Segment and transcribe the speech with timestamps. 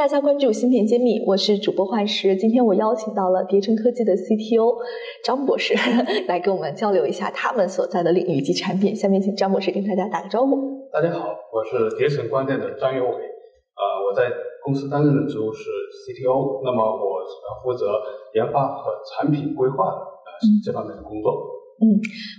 [0.00, 2.34] 大家关注芯片揭秘，我是主播幻石。
[2.34, 4.80] 今天我邀请到了叠城科技的 CTO
[5.22, 5.74] 张博士
[6.26, 8.96] 来跟我们交流一下他们所在的领域及产品。
[8.96, 10.88] 下面请张博士跟大家打个招呼。
[10.90, 13.12] 大家好，我是叠城光电的张有伟。
[13.12, 14.32] 呃，我在
[14.64, 17.20] 公司担任的职务是 CTO，那么我
[17.62, 18.00] 负责
[18.32, 20.28] 研发和产品规划呃
[20.64, 21.59] 这方面的工作。
[21.82, 21.96] 嗯，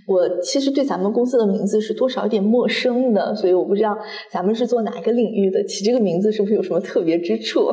[0.08, 3.98] 我其实对咱们公司的名字是多少有点陌生的，所以我不知道
[4.32, 7.72] 咱们是做哪个领域的，起这个名字是不是有什么特别之处？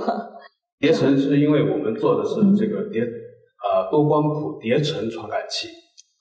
[0.80, 5.68] 叠层是因为我们做的是这个叠呃多光谱叠层传感器，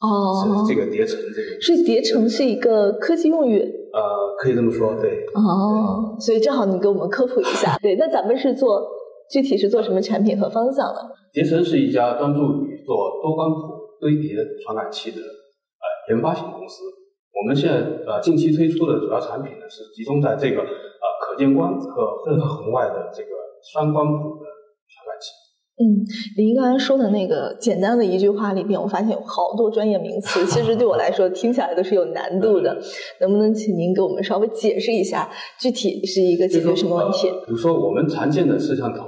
[0.02, 3.59] 哦，是这个叠层这个，所以叠层是一个科技用语，
[3.94, 4.02] 呃，
[4.40, 5.12] 可以这么说，对。
[5.34, 8.86] 哦，所以正好你给我们科普一下， 对，那咱们是做
[9.32, 11.00] 具体是做什么产品和方向的？
[11.32, 13.59] 叠层是一家专注于做多光谱
[14.02, 15.17] 堆叠传感器的。
[16.09, 16.83] 研发型公司，
[17.33, 23.30] 我们现在呃近期推出的主要产品呢是集中在这个呃可见光和任何红外的这个
[23.73, 24.45] 双光谱的
[24.88, 25.31] 传感器。
[25.80, 26.02] 嗯，
[26.36, 32.75] 您刚才说的那个简单的一句话里边，我发现有好多专业名词，其实对我来说听起来都是有难度的。
[33.21, 37.30] 能不能请您给我们稍微解释一下，具体是一个解决什么问题？
[37.45, 39.05] 比如说我们常见的摄像头，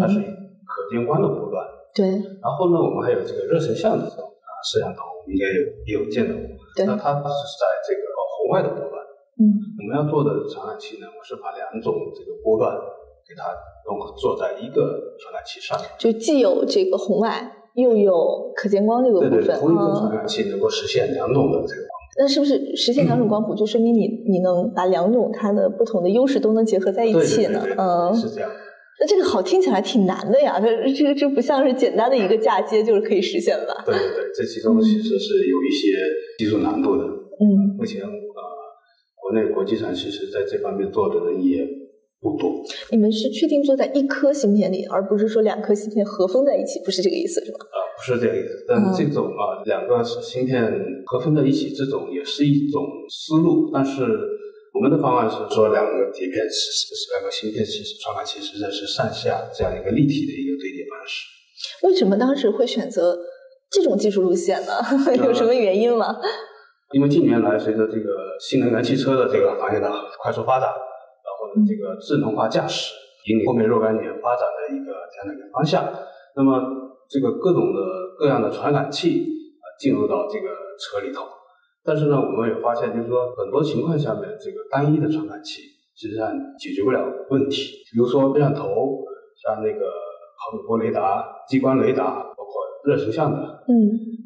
[0.00, 1.66] 它是可见光的波段。
[1.94, 2.08] 对。
[2.08, 5.02] 然后呢，我们还有这个热成像的这种啊摄像头。
[5.26, 6.46] 应该有也有见到过，
[6.86, 8.02] 那它是在这个
[8.38, 8.94] 红外的波段。
[9.38, 12.72] 嗯，我们要做的传感器呢，我是把两种这个波段
[13.26, 13.52] 给它
[13.84, 19.30] 融合做在一个传感器上，就既有这个红外，又有可见光这个部分。
[19.30, 22.16] 对对，同一个传感器能够实现两种的这个光谱。
[22.18, 27.62] 那是不是实现两种光谱，就说明你你能把两种它的不同的优势都能结合在一起呢？
[27.76, 28.50] 嗯，是这样。
[28.98, 33.84] 那这个好听起来挺难的呀，这这个这不像是简单的一个嫁接就是可以实现吧？
[33.84, 35.96] 对对对，这其中其实是有一些
[36.38, 37.04] 技术难度的。
[37.04, 38.08] 嗯，目前呃，
[39.14, 41.66] 国内国际上其实在这方面做的人也
[42.20, 42.64] 不多。
[42.90, 47.58] 你们是确定做在一颗芯片里，而不是说两颗芯片合封在一起，不是这个意思是吗？
[47.60, 48.64] 啊，不是这个意思。
[48.66, 50.72] 但这种啊，两个芯片
[51.04, 54.06] 合封在一起，这种也是一种思路，但是。
[54.76, 61.24] 我们的方案是说，两个碟片是是两个芯片其实传感器实际上是上下这样一个立体的一个堆叠方式。
[61.86, 63.16] 为什么当时会选择
[63.70, 64.72] 这种技术路线呢？
[65.24, 66.14] 有什么原因吗？
[66.92, 72.92] 因为近年来随着这个新能源汽车的这个行业的快速发展，然后呢，这个智能化驾驶
[73.32, 75.90] 引领后面若干年发展的一个这样的一个方向。
[76.36, 76.60] 那么，
[77.08, 77.80] 这个各种的
[78.18, 79.24] 各样的传感器
[79.56, 80.48] 啊进入到这个
[80.78, 81.24] 车里头。
[81.86, 85.62] 但是呢，我们也发现，就是说很多情况下面，这个单一的传感器
[85.94, 87.72] 实际上解决不了问题。
[87.92, 88.66] 比如说摄像头，
[89.40, 89.86] 像那个
[90.34, 92.52] 毫米波雷达、激光雷达，包括
[92.84, 93.38] 热成像的，
[93.68, 93.72] 嗯，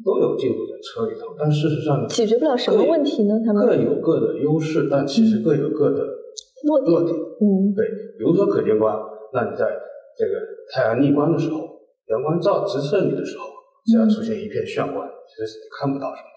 [0.03, 1.35] 都有进入在车里头。
[1.37, 3.39] 但事实上，解决不了什么问题呢？
[3.45, 6.03] 他们各有各的优势，但其实各有各的
[6.65, 7.15] 弱点。
[7.15, 7.85] 嗯，对。
[8.17, 8.99] 比如说可见光，
[9.33, 9.65] 那你在
[10.17, 10.33] 这个
[10.73, 11.59] 太阳逆光的时候，
[12.07, 13.45] 阳光照直射你的时候，
[13.85, 16.31] 只要出现一片眩光，其实是看不到什么。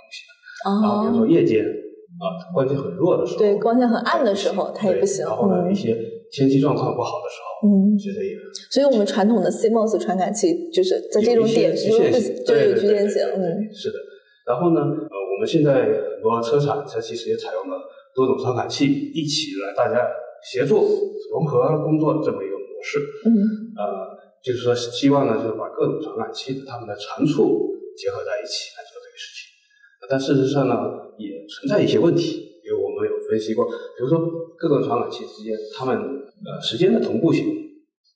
[0.65, 5.27] 然后比如说夜间啊，光线很弱的时候，对光线很暗的时候，它也不行。
[5.27, 5.97] 然后呢，一些
[6.31, 8.33] 天气状况不好的时候，嗯，其实也。
[8.71, 11.99] 所以我们传统的 CMOS 传感器就是在这种点就
[12.47, 13.99] 就有局限性，嗯，是的。
[14.47, 17.77] 然后呢，呃，我们现在很多车厂它其实也采用了
[18.15, 20.07] 多种传感器一起来大家
[20.43, 20.85] 协作
[21.33, 23.33] 融合工作这么一个模式，嗯，
[23.77, 23.83] 呃，
[24.43, 28.71] 就是说希望呢，就是把各种传感器它们的长处结合在一起。
[30.09, 30.75] 但事实上呢，
[31.19, 34.21] 也存在一些问题，因为我们有分析过，比如说
[34.59, 37.45] 各个传感器之间，它们呃时间的同步性，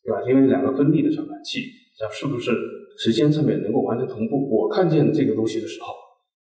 [0.04, 0.22] 对吧？
[0.28, 1.60] 因为两个分立的传感器，
[1.98, 2.52] 它是不是
[2.98, 4.48] 时间上面能够完全同步？
[4.50, 5.94] 我看见这个东西的时候，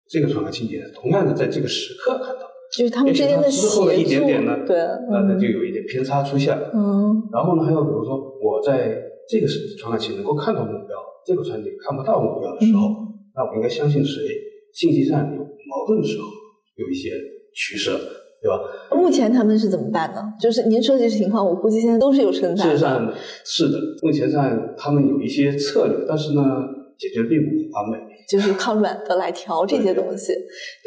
[0.08, 2.42] 这个传感器也同样的在这个时刻看到，
[2.76, 4.76] 就是它们之间的之后的一点点呢，对，
[5.10, 6.70] 那就有一点偏差出现了。
[6.74, 9.46] 嗯，然后呢，还有比如说我在这个
[9.78, 10.96] 传感器能够看到目标，
[11.26, 12.88] 这个传感器看不到目标的时候，
[13.34, 14.22] 那我应该相信谁？
[14.70, 15.37] 信息上有
[15.68, 16.24] 矛盾的时候，
[16.76, 17.10] 有一些
[17.54, 17.92] 取舍，
[18.42, 18.58] 对吧？
[18.90, 20.22] 目前他们是怎么办呢？
[20.40, 22.64] 就是您说的这些情况，我估计现在都是有存在。
[22.64, 23.12] 事实上
[23.44, 26.42] 是的，目前上他们有一些策略，但是呢，
[26.96, 28.08] 解决并不完美。
[28.28, 30.34] 就是靠软的来调这些东西。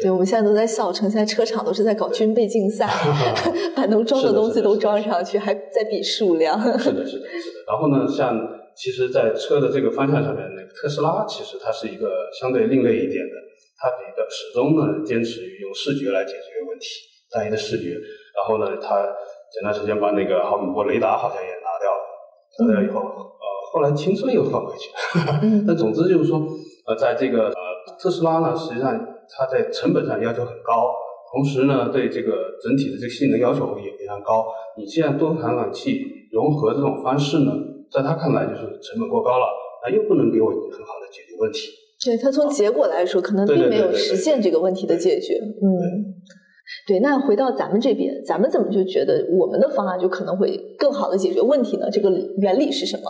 [0.00, 2.88] 对，我们现在都在笑称，现在车厂都是在搞军备竞赛，
[3.74, 6.56] 把能装的东西都装上去，还在比数量。
[6.78, 7.58] 是的，是的，是的。
[7.66, 8.38] 然后呢，像
[8.76, 12.08] 其实，在车的这个方向上面，那个特斯拉其实它是一个
[12.40, 13.41] 相对另类一点的。
[13.82, 16.86] 它比较始终呢坚持于用视觉来解决问题，
[17.32, 17.98] 单一的视觉。
[18.38, 19.02] 然后呢，他
[19.50, 22.02] 前段时间把那个毫米波雷达好像也拿掉了，
[22.64, 24.88] 拿掉以后，呃，后来青春又放回去。
[25.66, 26.40] 但总之就是说，
[26.86, 28.94] 呃，在这个呃特斯拉呢，实际上
[29.28, 30.94] 它在成本上要求很高，
[31.32, 34.46] 同时呢，对这个整体的这个性能要求也非常高。
[34.78, 36.00] 你现在多传感器
[36.30, 37.52] 融合这种方式呢，
[37.90, 39.46] 在他看来就是成本过高了，
[39.84, 41.68] 那，又不能给我很好的解决问题。
[42.04, 45.34] 对他从结果来说，可能并没有实现这个问题的解决。
[45.34, 45.70] 嗯，
[46.86, 46.98] 对。
[47.00, 51.88] 那回到咱们这边，咱们怎么就觉得我们的方案就可能会更好的解决问题呢？
[51.90, 53.04] 这个原理是什么？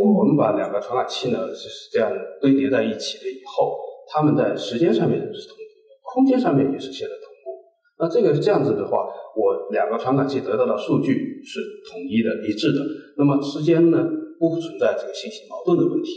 [0.00, 2.10] 我我们把两个传感器呢是这样
[2.40, 3.76] 堆叠在一起了以后，
[4.08, 7.52] 它们在时间上面是同步的，空间上面也是现在同步。
[8.00, 9.04] 那这个这样子的话，
[9.36, 11.12] 我两个传感器得到的数据
[11.44, 11.60] 是
[11.90, 12.80] 统一的、一致的，
[13.18, 14.08] 那么之间呢
[14.38, 16.10] 不存在这个信息矛盾的问题。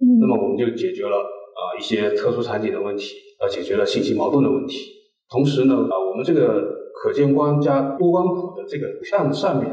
[0.00, 1.16] 嗯，那么我们就解决了。
[1.58, 4.94] 啊，一些特殊场景的问题，呃，解决了信息矛盾的问题。
[5.28, 6.62] 同时呢，啊，我们这个
[6.94, 9.68] 可见光加多光谱的这个像上面，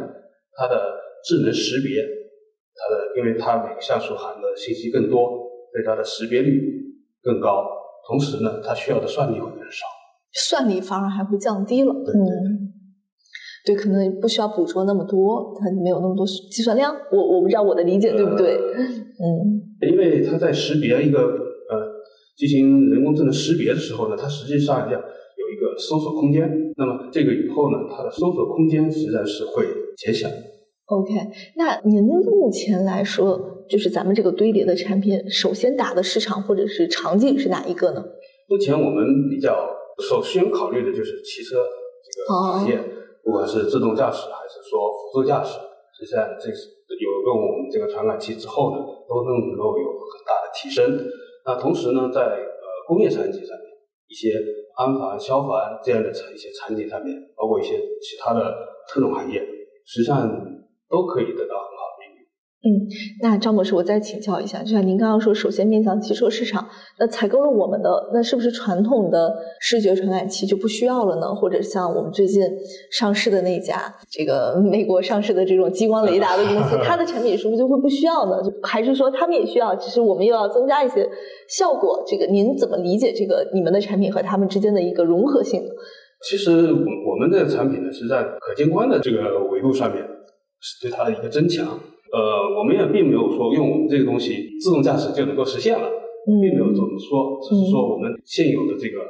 [0.58, 5.30] 它的智能识别，它的因为它每个像素含的信息更多，
[5.72, 6.60] 所以它的识别率
[7.22, 7.64] 更高。
[8.08, 9.86] 同时呢，它需要的算力会更少，
[10.34, 11.94] 算力反而还会降低了。
[11.94, 12.74] 嗯，
[13.64, 16.96] 对，可能不需要捕捉那么多，它没有那么多计算量。
[17.12, 18.58] 我我不知道我的理解对不对？
[18.58, 21.45] 嗯，因为它在识别一个。
[22.36, 26.74] 进行人工智能识别的时候呢，它实际上要有一个搜索空间。
[26.78, 29.66] 那么这个以后呢，它的搜索空间实际上是会
[29.96, 30.28] 减小。
[30.88, 31.14] OK，
[31.56, 38.04] 那您目前来说，就是咱们这个堆叠的产品，首先打的市场或者是场景是哪一个呢？
[38.48, 39.68] 目前我们比较
[40.08, 41.56] 首先考虑的就是汽车
[42.04, 42.78] 这个行业，
[43.24, 45.58] 不管是自动驾驶还是说辅助驾驶，
[45.98, 46.70] 实际上这是
[47.02, 48.78] 有了我们这个传感器之后呢，
[49.08, 50.86] 都能够有很大的提升。
[51.46, 53.70] 那同时呢，在呃工业场景上面，
[54.08, 54.34] 一些
[54.76, 58.52] 安防、消防这样的场一些场景上面，包括一些其他的
[58.90, 59.40] 特种行业，
[59.86, 60.28] 实际上
[60.90, 61.56] 都可以得到。
[62.68, 62.82] 嗯，
[63.22, 66.68] 那张博士，我再请教一下，就像您刚刚说，首先面向汽车市场，
[66.98, 71.28] 那采购了我们的，那是不是传统的视觉传感器就不需要了呢？
[71.36, 72.42] 或者像我们最近
[72.92, 78.42] 上市的那家，这个 美国上市的这种激光雷达的公司， 它的产品是不是就会不需要呢？
[78.42, 81.08] 就还是说他们也需要，只是我们又要增加一些
[81.48, 82.04] 效果？
[82.08, 85.70] 这个您怎么理解这个你们的产品和他们之间的一个融合性呢？
[86.28, 90.04] 其实我我们的产品呢，是在可见光的这个维度上面，
[90.60, 91.80] 是对它的一个增强。
[92.16, 95.84] 呃，我们也并没有说用我们这个东西自动驾驶就能够实现了，
[96.24, 99.04] 并没有这么说，只是说我们现有的这个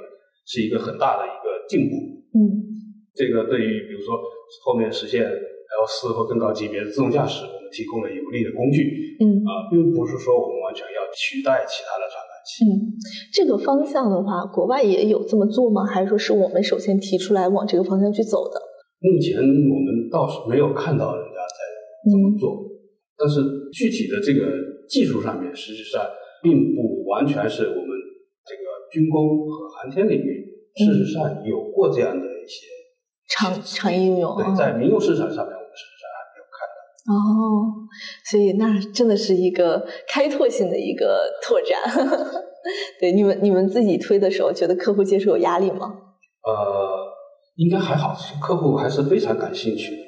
[0.49, 1.93] 是一个很大的一个进步。
[2.33, 2.65] 嗯，
[3.13, 4.17] 这个对于比如说
[4.65, 9.15] 后面实现 L 四或更高级别的自动驾驶，我们提供了有力的工具。
[9.21, 12.65] 嗯，啊，并不是说我们完全要取代其他的传感器。
[12.65, 12.89] 嗯，
[13.31, 15.85] 这个方向的话，国外也有这么做吗？
[15.85, 18.59] 还是说是我们首先提出来往这个方向去走的？
[18.99, 22.65] 目前我们倒是没有看到人家在这么做。
[23.17, 23.41] 但是
[23.71, 24.45] 具体的这个
[24.89, 26.05] 技术上面，实际上
[26.43, 27.89] 并不完全是我们
[28.45, 30.45] 这个军工和航天领域，
[30.75, 32.67] 事实上有过这样的一些
[33.29, 34.35] 长长应用。
[34.35, 37.15] 对，在民用市场上面，我们实际上还没有看到。
[37.15, 37.17] 哦，
[38.29, 41.79] 所以那真的是一个开拓性的一个拓展。
[42.99, 45.93] 对，你们你们自己推的时候，觉得客户接受有压力吗？
[46.43, 47.07] 呃，
[47.55, 50.03] 应该还好，客户还是非常感兴趣的，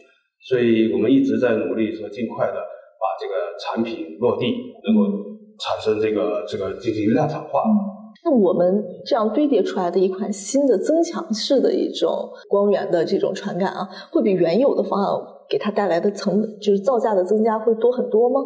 [0.49, 2.55] 所以我们一直在努力说尽快的。
[3.57, 4.45] 这个产品落地
[4.85, 5.07] 能够
[5.59, 7.63] 产生这个这个进行量产化。
[8.23, 15.09] 那我们这样堆叠出来的一款新的增强式的一种光源的这种传感啊，会比原有的方案
[15.49, 18.41] 给它带来的成本，就是造价的增加会多很多吗？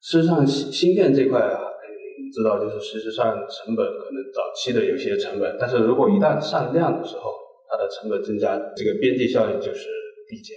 [0.00, 7.30] 事实上，芯芯片这块啊，你知道，就是事实上成本可能早期的有些成本，但是如果一旦上量的时候，
[7.70, 9.86] 它的成本增加，这个边际效应就是
[10.28, 10.56] 递减。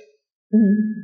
[0.51, 1.02] 嗯。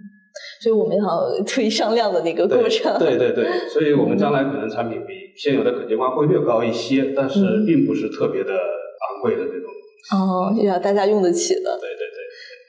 [0.61, 2.97] 所以我们要推上量的那个过程。
[2.99, 9.69] 对对对，所以我们将来可能产品比现有的可见光会略高一些，但是并不是特别的昂贵的那种。
[10.11, 11.77] 哦，要大家用得起的。
[11.79, 12.19] 对对对。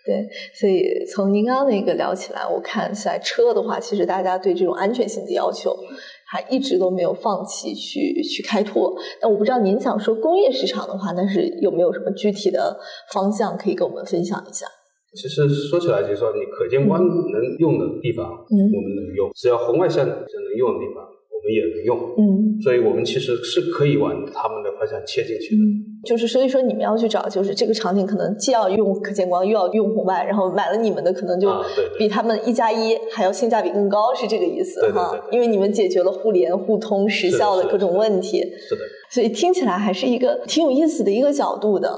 [0.03, 5.77] 对，所以从您刚刚那个聊起来，我看在车的话，其实大家对这种安全性的要求
[6.27, 8.95] 还一直都没有放弃去去开拓。
[9.21, 12.81] 那我不知道您想说工业市场的话，但是有没有什么具体的
[13.13, 14.67] 方向可以跟我们分享一下？
[15.13, 20.17] 其实说起来，就是说你可见光能用的地方，嗯我们能用；只要红外线能
[20.57, 21.99] 用的地方，我们也能用。
[22.17, 25.63] 嗯，所以我们其实是可以往他们的方向切进去的。
[26.07, 31.53] 就是所以说，你们要去找，就是这个场景可能既要用可见光，又要用红外，然后买了你们的，可能就
[31.99, 35.21] 比他们一加一还要性价比更高，是这个意思哈？
[35.33, 38.39] 因为你们解决了互联互通时效的各种问题。
[38.39, 38.83] 是的。
[39.11, 41.91] 所以听起来还是一个挺有意思的一个角度的。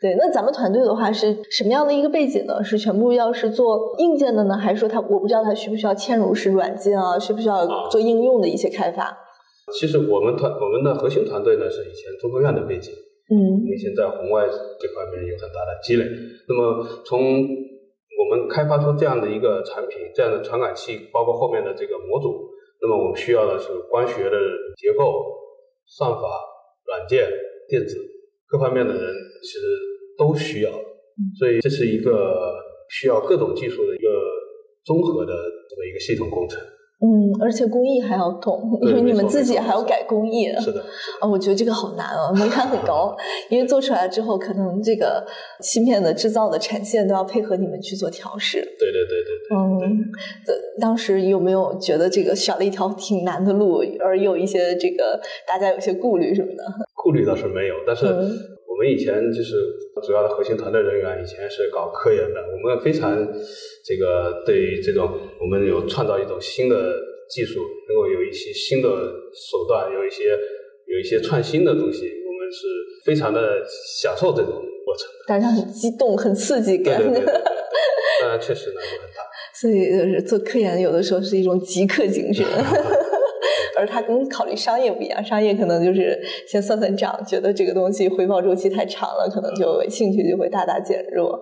[0.00, 2.64] 对，那咱们团队的话是什么样的一个背景呢？
[2.64, 9.14] 是全部要是做硬件的呢，还是说他我不知道他需不需要嵌入式软件啊，需不需要做应用的一些开发？
[9.78, 12.94] 其实我们团我们的核心团队呢是以前中科院的背景，
[13.28, 16.06] 嗯，以前在红外这方面有很大的积累。
[16.48, 22.48] 那么从我们开发出这样的一个产品，这样的传感器，包括后面的这个模组，
[22.80, 24.36] 那么我们需要的是光学的
[24.80, 25.12] 结构、
[25.84, 26.22] 算法、
[26.86, 27.28] 软件、
[27.68, 27.98] 电子
[28.48, 29.02] 各方面的人，
[29.42, 29.89] 其实。
[30.20, 30.70] 都需要，
[31.38, 32.36] 所以这是一个
[32.90, 34.08] 需要各种技术的一个
[34.84, 36.60] 综合的这么一个系统工程。
[37.02, 40.48] 嗯，而且工艺还要懂，因为你们自己还要改工艺。
[40.60, 40.84] 是的，
[41.18, 43.16] 啊，我觉得这个好难啊，门槛很高。
[43.48, 45.26] 因为做出来之后，可能这个
[45.62, 48.58] 芯片的制造的产线都要配合你们去做调试。
[48.78, 49.88] 对对对对对。
[49.88, 49.96] 嗯，
[50.78, 56.62] 当时有没有觉得这个选了一条挺难的路，而有一些这个大家有些顾虑什么的？
[57.02, 58.04] 顾虑倒是没有，但是。
[58.80, 59.56] 我们以前就是
[60.02, 63.14] 主要的核心团队人员，以前是搞科研的，我们非常
[63.84, 65.06] 这个对这种
[65.38, 66.94] 我们有创造一种新的
[67.28, 70.30] 技术，能够有一些新的手段，有一些
[70.86, 72.66] 有一些创新的东西，我们是
[73.04, 73.62] 非常的
[74.00, 75.06] 享受这种过程。
[75.26, 76.96] 大家很激动，很刺激感。
[77.02, 77.34] 对对对，
[78.24, 79.20] 那确实难度很大。
[79.60, 82.46] 所以就是做科研，有的时候是一种极客精神。
[83.76, 91.40] 而它跟考虑商业不一样，商业可能就是先算算账，觉得这个东西回报周期太长了，可能就兴趣就会大大减弱。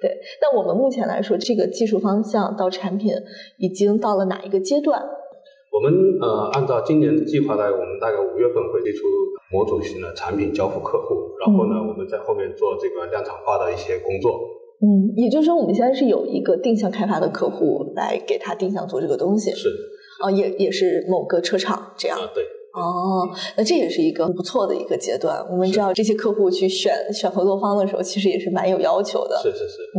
[0.00, 0.10] 对。
[0.40, 3.12] 但我们目前来说，这个技术方向到产品
[3.58, 5.00] 已经到了哪一个阶段？
[5.72, 9.06] 我们呃，按照今年的计划呢，我们大概五月份会推出
[9.52, 14.32] 模组型的产品交付客户，然后呢，我们在后面做这个量产化的一些工作。
[14.82, 19.52] 嗯，也就是说，我们现在是有一个定向开发的客户来给他定向做这个东西。
[19.52, 19.68] 是。
[20.22, 22.18] 哦，也也是某个车厂这样。
[22.18, 22.44] 啊，对。
[22.72, 25.44] 哦，那这也是一个不错的一个阶段。
[25.50, 29.36] 我们知道这些客户去选选合作方的时候，其实也是蛮有要求的。
[29.42, 29.82] 是是是。
[29.96, 29.98] 嗯，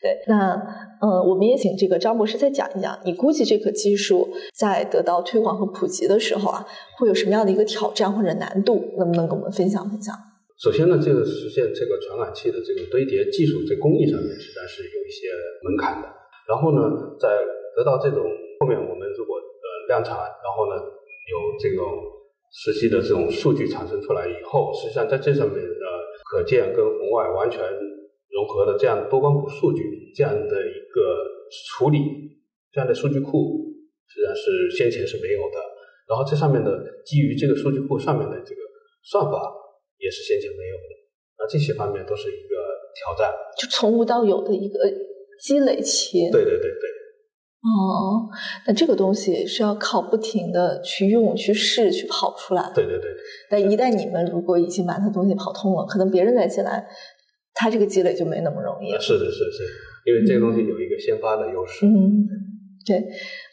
[0.00, 0.16] 对。
[0.26, 0.56] 那
[1.02, 6.66] 呃，我们也请这个张博士再讲一讲，你估计这个技术在得到推广和普及的时候啊，
[6.98, 8.80] 会有什么样的一个挑战或者难度？
[8.96, 10.14] 能不能跟我们分享分享？
[10.58, 15.28] 首先呢，这个实现这个传感器的这个堆叠技术，在工艺上面实际上是有一些
[15.62, 16.08] 门槛的。
[16.48, 16.80] 然后呢，
[17.20, 17.28] 在
[17.76, 18.24] 得到这种
[18.60, 21.84] 后面我们如果呃量产，然后呢有这种
[22.52, 25.86] 实际的这种数据产生出来以后，实际上在这上面呃
[26.30, 27.60] 可见跟红外完全
[28.30, 29.82] 融合的这样多光谱数据
[30.14, 31.24] 这样的一个
[31.76, 31.98] 处理，
[32.72, 33.74] 这样的数据库
[34.06, 35.58] 实际上是先前是没有的。
[36.08, 36.70] 然后这上面的
[37.04, 38.60] 基于这个数据库上面的这个
[39.02, 39.52] 算法
[39.98, 40.94] 也是先前没有的。
[41.38, 42.54] 那这些方面都是一个
[42.94, 44.78] 挑战，就从无到有的一个
[45.42, 46.30] 积累期。
[46.30, 46.85] 对对对对。
[47.66, 48.30] 哦，
[48.66, 52.70] 那这个东西是要靠不停的去用、去试、去跑出来。
[52.74, 53.10] 对对对。
[53.50, 56.86] 但一旦你们如果已经把它东西跑通了，可能别人再进来，
[57.54, 58.92] 他这个积累就没那么容易。
[58.92, 59.64] 是是是是，
[60.04, 61.86] 因为这个东西有一个先发的优势。
[61.86, 62.24] 嗯，
[62.86, 63.04] 对。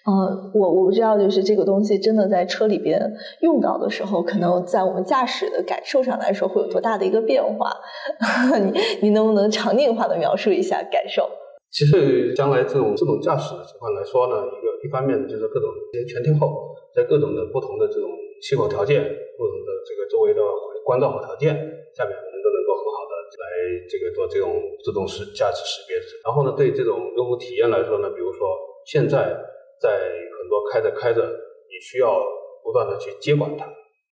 [0.06, 3.02] 呃，我我不知道，就是这个东西真的在车里边
[3.40, 7.74] 用到的时候，可能在我们驾驶的感受上来说，会有多大的一个变化？
[8.62, 11.28] 你你能不能场景化的描述一下感受？
[11.74, 15.68] 其实将来这种自动驾驶的情况来说呢，一个一方面就是各种
[16.08, 18.08] 全天候，在各种的不同的这种
[18.46, 20.42] 气候条件、不同的这个周围的
[20.86, 21.50] 光照好条件
[21.98, 23.44] 下面，我们都能够很好的来
[23.90, 25.98] 这个做这种自动识驾驶识别。
[26.24, 28.54] 然后呢，对这种用户体验来说呢，比如说
[28.86, 29.34] 现在
[29.82, 29.90] 在
[30.38, 32.22] 很多开着开着，你需要
[32.62, 33.66] 不断的去接管它，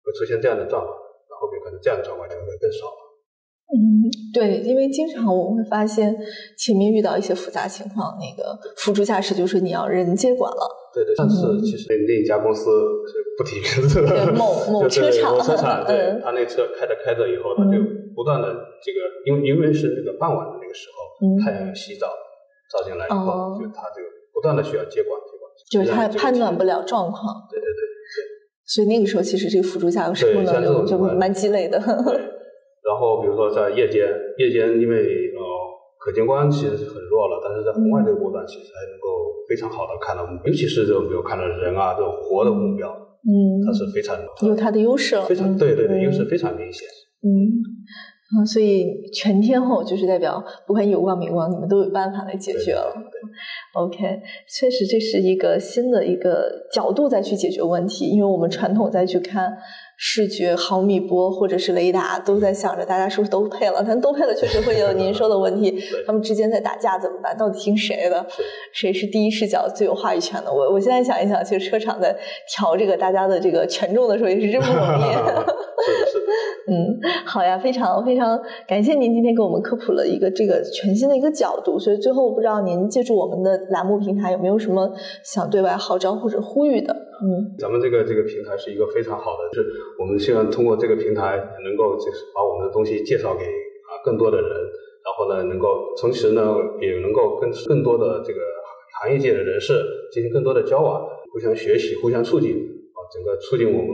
[0.05, 2.85] 会出现这样的状况，然后有可能这样的状况就会更少。
[3.67, 6.15] 嗯，对，因为经常我们会发现
[6.57, 10.63] 前面遇到一些复杂情况，那个辅助驾驶就是你要人接管了。
[10.95, 12.71] 对对，上次其实另一家公司
[13.11, 17.83] 是不提名字的，某 某车厂，某车厂，对他那车开着开着以后，他就
[18.15, 18.49] 不断的
[18.81, 22.07] 这个，因为因为是那个傍晚的那个时候，太阳洗澡
[22.71, 26.83] 照进来以后，就他这个不断的需要接管接管，就是他判断不了。
[26.87, 27.35] 状况。
[27.51, 27.83] 对对对
[28.15, 28.17] 对，
[28.65, 31.83] 所以那个时候其实这个辅助驾驶功能就蛮鸡肋的。
[32.87, 34.07] 然后，比如说在夜间，
[34.39, 34.95] 夜间因为
[35.35, 35.41] 呃
[35.99, 39.09] 可见光其实是很弱了，但是在红外这个波段，其实还能够
[39.49, 42.89] 非常好的看到，尤其是这种比如看到人啊这种活的目标，
[43.27, 44.17] 嗯，它是非常
[44.47, 46.87] 有它的优势，非常对对对，优势非常明显。
[47.27, 47.27] 嗯，
[48.27, 52.93] 啊，所以全天候就是代表不管有光没光，你们都有办法来解决了。
[53.75, 53.99] OK，
[54.49, 59.57] 确实这是一个新的一个角度再去解决问题，因为我们传统再去看。
[59.99, 63.83] 视觉毫米波或者是雷达都在想着大家是不是都配了？
[63.83, 65.75] 但都配了确实会有您说的问题。
[66.07, 67.35] 他们之间在打架怎么办？
[67.35, 68.27] 到底听谁的？
[68.75, 70.53] 谁是第一视角最有话语权的？
[70.53, 72.15] 我我现在想一想，其实车厂在
[72.47, 75.15] 调这个大家的这个权重的时候也是真不容易。
[76.69, 81.79] 嗯，好呀，非常非常感谢您今天给我们科普了一个这个全新的一个角度。
[81.79, 84.91] 所以最后，不知道您借助我们的栏目平台有没有什么
[85.23, 86.93] 想对外号召或者呼吁的？
[87.23, 89.71] 嗯，咱们这个这个平台是一个非常好的，就是
[90.01, 96.43] 我们希望通过这个平台能够就是把我们的东西介绍给啊更多的人，然后呢能够同时呢
[96.81, 98.41] 也能够跟更多的这个
[99.01, 99.73] 行业界的人士
[100.11, 103.89] 进行更多的交往，互相学习，互相促进啊整个促进我们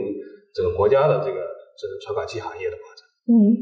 [0.55, 1.42] 整个国家的这个。
[1.77, 3.12] 这是传感器行业的发展。
[3.25, 3.55] 嗯，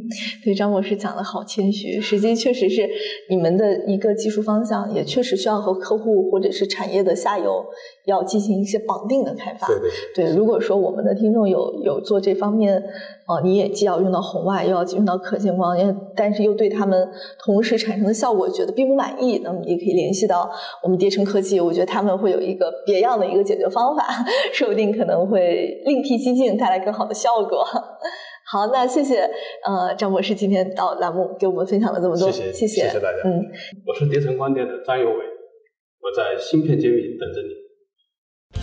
[0.44, 2.90] 对，张博士讲的好谦虚，实际确实是
[3.30, 7.64] 你们的一个技术方向，也确实需要和客户或者是产业的下游
[8.08, 9.68] 要进行一些绑定的开发。
[9.68, 9.78] 对
[10.16, 10.36] 对对。
[10.36, 12.84] 如果说我们的听众有有做这方面，
[13.28, 17.08] 呃，你也既要用到红外，又要用到可见光，也但是又对他们
[17.46, 20.50] 同时产生的效果觉得并不满意，那么也可以联系到
[20.82, 24.08] 我们叠成科技，我觉得他们会有一个别样的一个解决方法，
[24.52, 27.64] 说不定可能会另辟蹊径，带来更好的效果。
[28.52, 29.22] 好，那谢谢，
[29.66, 33.18] 呃，张博士今天到栏目给我们分享了这么多，谢谢，谢谢大家。
[33.24, 33.42] 嗯，
[33.86, 38.62] 我是叠层光电的张有伟，我在芯片揭秘等着你。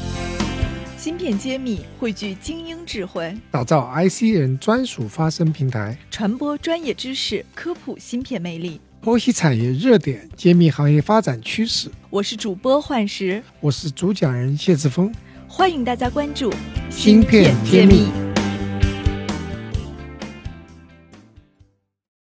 [0.99, 11.89] 芯片揭秘汇聚精英智慧，打造 IC 人专属发声平台，传播专业知识，科普芯片魅力，剖析产业热点，揭秘行业发展趋势。
[12.11, 15.11] 我是主播幻石，我是主讲人谢志峰，
[15.49, 16.53] 欢迎大家关注
[16.91, 18.28] 芯片揭秘。